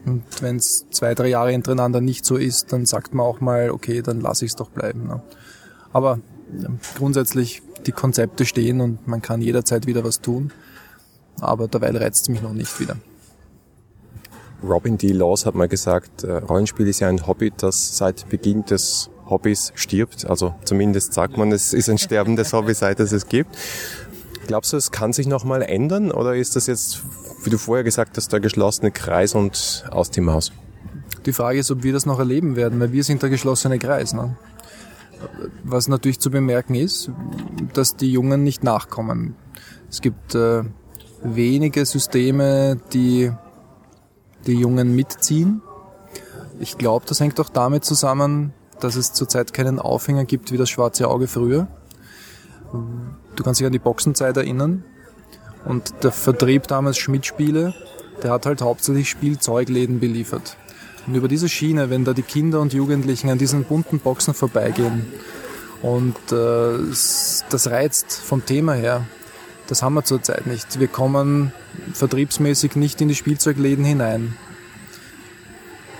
Und 0.05 0.23
wenn 0.41 0.55
es 0.57 0.85
zwei, 0.91 1.13
drei 1.13 1.27
Jahre 1.27 1.51
hintereinander 1.51 2.01
nicht 2.01 2.25
so 2.25 2.37
ist, 2.37 2.73
dann 2.73 2.85
sagt 2.85 3.13
man 3.13 3.25
auch 3.25 3.39
mal, 3.39 3.69
okay, 3.69 4.01
dann 4.01 4.19
lasse 4.19 4.45
ich 4.45 4.51
es 4.51 4.55
doch 4.55 4.69
bleiben. 4.69 5.07
Ne? 5.07 5.21
Aber 5.93 6.19
grundsätzlich, 6.97 7.61
die 7.85 7.91
Konzepte 7.91 8.45
stehen 8.45 8.81
und 8.81 9.07
man 9.07 9.21
kann 9.21 9.41
jederzeit 9.41 9.87
wieder 9.87 10.03
was 10.03 10.21
tun. 10.21 10.51
Aber 11.39 11.67
derweil 11.67 11.97
reizt 11.97 12.23
es 12.23 12.29
mich 12.29 12.41
noch 12.41 12.53
nicht 12.53 12.79
wieder. 12.79 12.97
Robin 14.63 14.97
D. 14.97 15.11
Laws 15.11 15.45
hat 15.45 15.55
mal 15.55 15.67
gesagt, 15.67 16.23
äh, 16.23 16.33
Rollenspiel 16.33 16.87
ist 16.87 16.99
ja 16.99 17.09
ein 17.09 17.25
Hobby, 17.25 17.51
das 17.55 17.97
seit 17.97 18.29
Beginn 18.29 18.63
des 18.65 19.09
Hobbys 19.27 19.71
stirbt. 19.75 20.25
Also 20.25 20.53
zumindest 20.65 21.13
sagt 21.13 21.37
man, 21.37 21.51
es 21.51 21.73
ist 21.73 21.89
ein 21.89 21.97
sterbendes 21.97 22.53
Hobby, 22.53 22.73
seit 22.75 22.99
es 22.99 23.11
es 23.11 23.27
gibt. 23.27 23.57
Glaubst 24.45 24.73
du, 24.73 24.77
es 24.77 24.91
kann 24.91 25.13
sich 25.13 25.27
nochmal 25.27 25.61
ändern 25.63 26.11
oder 26.11 26.35
ist 26.35 26.55
das 26.55 26.67
jetzt, 26.67 27.01
wie 27.43 27.49
du 27.49 27.57
vorher 27.57 27.83
gesagt 27.83 28.17
hast, 28.17 28.31
der 28.31 28.39
geschlossene 28.39 28.91
Kreis 28.91 29.35
und 29.35 29.85
aus 29.91 30.11
die 30.11 30.21
Maus? 30.21 30.51
Die 31.25 31.33
Frage 31.33 31.59
ist, 31.59 31.71
ob 31.71 31.83
wir 31.83 31.93
das 31.93 32.05
noch 32.05 32.19
erleben 32.19 32.55
werden, 32.55 32.79
weil 32.79 32.91
wir 32.91 33.03
sind 33.03 33.21
der 33.21 33.29
geschlossene 33.29 33.79
Kreis. 33.79 34.13
Ne? 34.13 34.35
Was 35.63 35.87
natürlich 35.87 36.19
zu 36.19 36.31
bemerken 36.31 36.75
ist, 36.75 37.11
dass 37.73 37.95
die 37.95 38.11
Jungen 38.11 38.43
nicht 38.43 38.63
nachkommen. 38.63 39.35
Es 39.89 40.01
gibt 40.01 40.35
äh, 40.35 40.63
wenige 41.23 41.85
Systeme, 41.85 42.79
die 42.93 43.31
die 44.47 44.53
Jungen 44.53 44.95
mitziehen. 44.95 45.61
Ich 46.59 46.77
glaube, 46.77 47.05
das 47.07 47.19
hängt 47.19 47.39
auch 47.39 47.49
damit 47.49 47.85
zusammen, 47.85 48.53
dass 48.79 48.95
es 48.95 49.13
zurzeit 49.13 49.53
keinen 49.53 49.79
Aufhänger 49.79 50.25
gibt 50.25 50.51
wie 50.51 50.57
das 50.57 50.69
schwarze 50.69 51.07
Auge 51.07 51.27
früher. 51.27 51.67
Du 53.35 53.43
kannst 53.43 53.59
dich 53.59 53.67
an 53.67 53.73
die 53.73 53.79
Boxenzeit 53.79 54.35
erinnern. 54.37 54.83
Und 55.65 55.93
der 56.03 56.11
Vertrieb 56.11 56.67
damals 56.67 56.97
Schmidt-Spiele, 56.97 57.73
der 58.23 58.31
hat 58.31 58.45
halt 58.45 58.61
hauptsächlich 58.61 59.09
Spielzeugläden 59.09 59.99
beliefert. 59.99 60.57
Und 61.07 61.15
über 61.15 61.27
diese 61.27 61.49
Schiene, 61.49 61.89
wenn 61.89 62.05
da 62.05 62.13
die 62.13 62.21
Kinder 62.21 62.59
und 62.59 62.73
Jugendlichen 62.73 63.29
an 63.29 63.37
diesen 63.37 63.63
bunten 63.63 63.99
Boxen 63.99 64.33
vorbeigehen 64.33 65.05
und 65.81 66.15
äh, 66.31 66.77
das 67.49 67.67
reizt 67.69 68.13
vom 68.13 68.45
Thema 68.45 68.73
her, 68.73 69.05
das 69.67 69.81
haben 69.81 69.93
wir 69.93 70.03
zurzeit 70.03 70.47
nicht. 70.47 70.79
Wir 70.79 70.87
kommen 70.87 71.53
vertriebsmäßig 71.93 72.75
nicht 72.75 73.01
in 73.01 73.07
die 73.07 73.15
Spielzeugläden 73.15 73.85
hinein. 73.85 74.35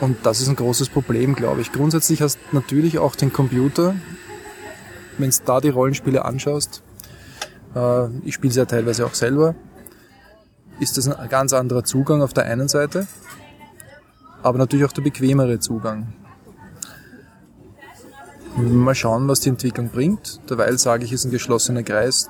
Und 0.02 0.18
das 0.26 0.42
ist 0.42 0.50
ein 0.50 0.56
großes 0.56 0.90
Problem, 0.90 1.36
glaube 1.36 1.62
ich. 1.62 1.72
Grundsätzlich 1.72 2.22
hast 2.22 2.38
du 2.38 2.56
natürlich 2.56 2.98
auch 2.98 3.16
den 3.16 3.32
Computer. 3.32 3.96
Wenn 5.18 5.30
du 5.30 5.38
da 5.46 5.62
die 5.62 5.70
Rollenspiele 5.70 6.26
anschaust, 6.26 6.82
ich 8.24 8.34
spiele 8.34 8.54
sie 8.54 8.60
ja 8.60 8.66
teilweise 8.66 9.06
auch 9.06 9.14
selber, 9.14 9.56
ist 10.80 10.98
das 10.98 11.08
ein 11.08 11.30
ganz 11.30 11.54
anderer 11.54 11.84
Zugang 11.84 12.22
auf 12.22 12.34
der 12.34 12.46
einen 12.46 12.68
Seite, 12.68 13.08
aber 14.44 14.58
natürlich 14.58 14.86
auch 14.86 14.92
der 14.92 15.04
bequemere 15.04 15.60
Zugang. 15.60 16.14
Mal 18.58 18.96
schauen, 18.96 19.28
was 19.28 19.40
die 19.40 19.50
Entwicklung 19.50 19.90
bringt. 19.90 20.42
Derweil 20.50 20.78
sage 20.78 21.06
ich, 21.06 21.14
es 21.14 21.22
ist 21.22 21.26
ein 21.26 21.32
geschlossener 21.32 21.84
Kreis 21.84 22.30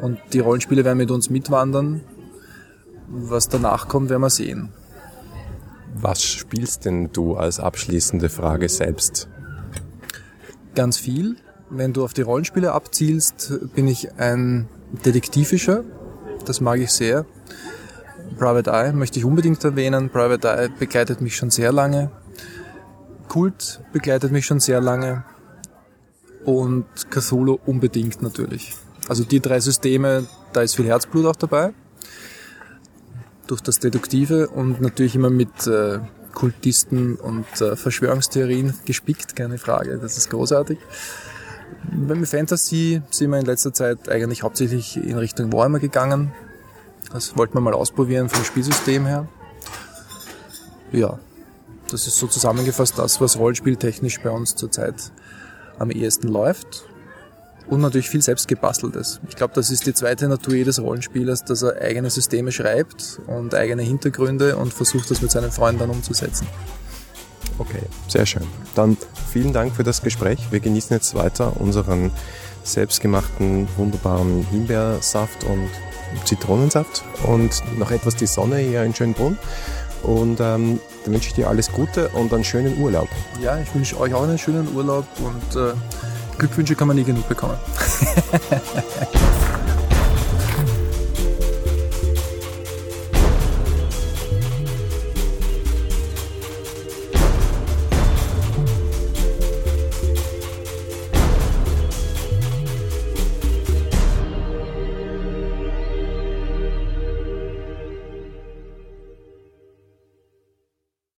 und 0.00 0.18
die 0.32 0.40
Rollenspiele 0.40 0.84
werden 0.84 0.98
mit 0.98 1.10
uns 1.12 1.30
mitwandern 1.30 2.00
was 3.12 3.48
danach 3.48 3.88
kommt, 3.88 4.08
werden 4.08 4.22
wir 4.22 4.30
sehen. 4.30 4.70
Was 5.94 6.22
spielst 6.22 6.86
denn 6.86 7.12
du 7.12 7.36
als 7.36 7.60
abschließende 7.60 8.30
Frage 8.30 8.68
selbst? 8.68 9.28
Ganz 10.74 10.96
viel. 10.96 11.36
Wenn 11.74 11.94
du 11.94 12.04
auf 12.04 12.12
die 12.12 12.20
Rollenspiele 12.20 12.72
abzielst, 12.72 13.74
bin 13.74 13.88
ich 13.88 14.12
ein 14.18 14.68
Detektivischer. 15.06 15.84
Das 16.44 16.60
mag 16.60 16.78
ich 16.80 16.90
sehr. 16.90 17.24
Private 18.38 18.70
Eye 18.70 18.92
möchte 18.92 19.18
ich 19.18 19.24
unbedingt 19.24 19.64
erwähnen. 19.64 20.10
Private 20.10 20.48
Eye 20.48 20.68
begleitet 20.78 21.22
mich 21.22 21.34
schon 21.34 21.50
sehr 21.50 21.72
lange. 21.72 22.10
Kult 23.28 23.80
begleitet 23.94 24.32
mich 24.32 24.44
schon 24.44 24.60
sehr 24.60 24.82
lange. 24.82 25.24
Und 26.44 26.84
Cthulhu 27.08 27.58
unbedingt 27.64 28.20
natürlich. 28.20 28.74
Also 29.08 29.24
die 29.24 29.40
drei 29.40 29.58
Systeme, 29.58 30.26
da 30.52 30.60
ist 30.60 30.76
viel 30.76 30.86
Herzblut 30.86 31.24
auch 31.24 31.36
dabei 31.36 31.72
durch 33.46 33.62
das 33.62 33.78
Deduktive 33.78 34.48
und 34.48 34.82
natürlich 34.82 35.14
immer 35.14 35.30
mit 35.30 35.66
äh, 35.66 36.00
Kultisten 36.34 37.16
und 37.16 37.46
äh, 37.60 37.76
Verschwörungstheorien 37.76 38.74
gespickt, 38.84 39.36
keine 39.36 39.56
Frage, 39.56 39.98
das 39.98 40.18
ist 40.18 40.28
großartig. 40.28 40.78
Beim 41.90 42.24
Fantasy 42.26 43.02
sind 43.10 43.30
wir 43.30 43.38
in 43.38 43.46
letzter 43.46 43.72
Zeit 43.72 44.08
eigentlich 44.08 44.42
hauptsächlich 44.42 44.96
in 44.96 45.16
Richtung 45.18 45.52
Warhammer 45.52 45.78
gegangen. 45.78 46.32
Das 47.12 47.36
wollten 47.36 47.54
wir 47.54 47.60
mal 47.60 47.74
ausprobieren 47.74 48.28
vom 48.28 48.44
Spielsystem 48.44 49.06
her. 49.06 49.28
Ja, 50.92 51.18
das 51.90 52.06
ist 52.06 52.16
so 52.16 52.26
zusammengefasst 52.26 52.98
das, 52.98 53.20
was 53.20 53.38
rollspieltechnisch 53.38 54.20
bei 54.20 54.30
uns 54.30 54.56
zurzeit 54.56 55.12
am 55.78 55.90
ehesten 55.90 56.28
läuft 56.28 56.86
und 57.68 57.80
natürlich 57.80 58.08
viel 58.08 58.22
selbst 58.22 58.48
gebasteltes. 58.48 59.20
Ich 59.28 59.36
glaube, 59.36 59.54
das 59.54 59.70
ist 59.70 59.86
die 59.86 59.94
zweite 59.94 60.28
Natur 60.28 60.54
jedes 60.54 60.80
Rollenspielers, 60.80 61.44
dass 61.44 61.62
er 61.62 61.80
eigene 61.80 62.10
Systeme 62.10 62.52
schreibt 62.52 63.20
und 63.26 63.54
eigene 63.54 63.82
Hintergründe 63.82 64.56
und 64.56 64.72
versucht, 64.72 65.10
das 65.10 65.22
mit 65.22 65.30
seinen 65.30 65.50
Freunden 65.50 65.80
dann 65.80 65.90
umzusetzen. 65.90 66.46
Okay, 67.58 67.82
sehr 68.08 68.26
schön. 68.26 68.46
Dann 68.74 68.96
vielen 69.30 69.52
Dank 69.52 69.74
für 69.74 69.84
das 69.84 70.02
Gespräch. 70.02 70.38
Wir 70.50 70.60
genießen 70.60 70.94
jetzt 70.94 71.14
weiter 71.14 71.60
unseren 71.60 72.10
selbstgemachten, 72.64 73.68
wunderbaren 73.76 74.46
Himbeersaft 74.50 75.44
und 75.44 75.68
Zitronensaft 76.24 77.02
und 77.24 77.62
noch 77.78 77.90
etwas 77.90 78.16
die 78.16 78.26
Sonne 78.26 78.58
hier 78.58 78.82
in 78.82 78.94
Schönbrunn. 78.94 79.38
Und 80.02 80.40
ähm, 80.40 80.80
dann 81.04 81.14
wünsche 81.14 81.28
ich 81.28 81.34
dir 81.34 81.48
alles 81.48 81.70
Gute 81.70 82.08
und 82.10 82.32
einen 82.32 82.44
schönen 82.44 82.80
Urlaub. 82.80 83.08
Ja, 83.40 83.58
ich 83.58 83.72
wünsche 83.74 83.98
euch 83.98 84.12
auch 84.14 84.24
einen 84.24 84.38
schönen 84.38 84.74
Urlaub 84.74 85.06
und 85.18 85.60
äh, 85.60 85.74
Glückwünsche 86.38 86.74
kann 86.74 86.88
man 86.88 86.96
nie 86.96 87.04
genug 87.04 87.28
bekommen. 87.28 87.56